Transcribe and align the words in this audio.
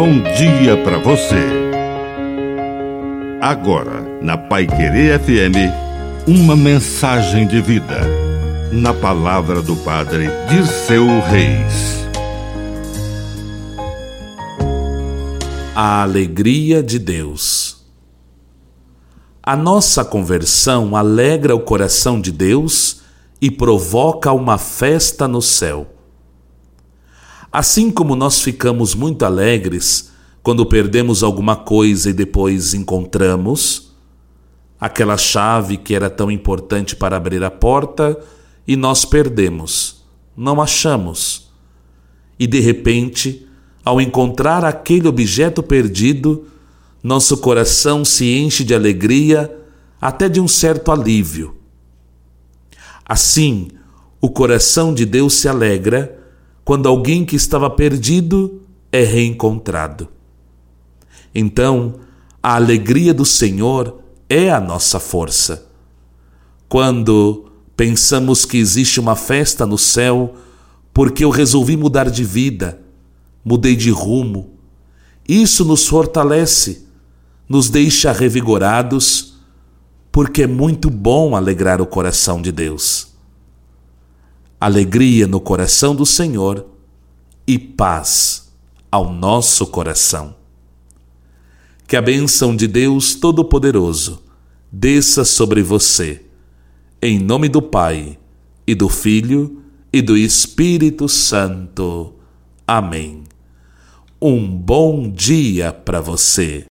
bom 0.00 0.18
dia 0.34 0.82
para 0.82 0.96
você. 0.96 1.44
Agora, 3.38 4.00
na 4.22 4.38
Pai 4.38 4.66
Querer 4.66 5.20
FM, 5.20 6.26
uma 6.26 6.56
mensagem 6.56 7.46
de 7.46 7.60
vida. 7.60 8.00
Na 8.72 8.94
palavra 8.94 9.60
do 9.60 9.76
Padre 9.76 10.30
de 10.48 10.66
seu 10.66 11.04
Reis. 11.04 12.06
A 15.74 16.00
alegria 16.00 16.82
de 16.82 16.98
Deus. 16.98 17.84
A 19.42 19.54
nossa 19.54 20.02
conversão 20.02 20.96
alegra 20.96 21.54
o 21.54 21.60
coração 21.60 22.18
de 22.18 22.32
Deus 22.32 23.02
e 23.38 23.50
provoca 23.50 24.32
uma 24.32 24.56
festa 24.56 25.28
no 25.28 25.42
céu. 25.42 25.99
Assim 27.52 27.90
como 27.90 28.14
nós 28.14 28.40
ficamos 28.40 28.94
muito 28.94 29.24
alegres 29.24 30.12
quando 30.42 30.64
perdemos 30.64 31.22
alguma 31.22 31.56
coisa 31.56 32.10
e 32.10 32.12
depois 32.12 32.74
encontramos, 32.74 33.92
aquela 34.80 35.16
chave 35.16 35.76
que 35.76 35.94
era 35.94 36.08
tão 36.08 36.30
importante 36.30 36.94
para 36.94 37.16
abrir 37.16 37.42
a 37.42 37.50
porta 37.50 38.18
e 38.66 38.76
nós 38.76 39.04
perdemos, 39.04 40.04
não 40.36 40.62
achamos. 40.62 41.50
E 42.38 42.46
de 42.46 42.60
repente, 42.60 43.46
ao 43.84 44.00
encontrar 44.00 44.64
aquele 44.64 45.08
objeto 45.08 45.62
perdido, 45.62 46.46
nosso 47.02 47.36
coração 47.38 48.04
se 48.04 48.38
enche 48.38 48.62
de 48.62 48.74
alegria, 48.74 49.54
até 50.00 50.28
de 50.28 50.40
um 50.40 50.48
certo 50.48 50.92
alívio. 50.92 51.56
Assim, 53.04 53.68
o 54.20 54.30
coração 54.30 54.94
de 54.94 55.04
Deus 55.04 55.34
se 55.34 55.48
alegra 55.48 56.19
quando 56.70 56.86
alguém 56.86 57.24
que 57.24 57.34
estava 57.34 57.68
perdido 57.68 58.62
é 58.92 59.02
reencontrado. 59.02 60.06
Então, 61.34 61.96
a 62.40 62.54
alegria 62.54 63.12
do 63.12 63.24
Senhor 63.24 63.98
é 64.28 64.52
a 64.52 64.60
nossa 64.60 65.00
força. 65.00 65.66
Quando 66.68 67.50
pensamos 67.76 68.44
que 68.44 68.56
existe 68.56 69.00
uma 69.00 69.16
festa 69.16 69.66
no 69.66 69.76
céu 69.76 70.36
porque 70.94 71.24
eu 71.24 71.30
resolvi 71.30 71.76
mudar 71.76 72.08
de 72.08 72.22
vida, 72.22 72.80
mudei 73.44 73.74
de 73.74 73.90
rumo, 73.90 74.50
isso 75.28 75.64
nos 75.64 75.88
fortalece, 75.88 76.86
nos 77.48 77.68
deixa 77.68 78.12
revigorados, 78.12 79.40
porque 80.12 80.42
é 80.42 80.46
muito 80.46 80.88
bom 80.88 81.34
alegrar 81.34 81.80
o 81.80 81.86
coração 81.86 82.40
de 82.40 82.52
Deus 82.52 83.09
alegria 84.60 85.26
no 85.26 85.40
coração 85.40 85.96
do 85.96 86.04
Senhor 86.04 86.66
e 87.46 87.58
paz 87.58 88.52
ao 88.92 89.10
nosso 89.10 89.66
coração. 89.66 90.36
Que 91.86 91.96
a 91.96 92.02
bênção 92.02 92.54
de 92.54 92.68
Deus 92.68 93.14
Todo-Poderoso 93.14 94.22
desça 94.70 95.24
sobre 95.24 95.62
você, 95.62 96.22
em 97.00 97.18
nome 97.18 97.48
do 97.48 97.62
Pai, 97.62 98.18
e 98.66 98.74
do 98.74 98.88
Filho, 98.88 99.62
e 99.92 100.02
do 100.02 100.16
Espírito 100.16 101.08
Santo. 101.08 102.14
Amém. 102.66 103.24
Um 104.20 104.46
bom 104.46 105.10
dia 105.10 105.72
para 105.72 106.00
você. 106.00 106.69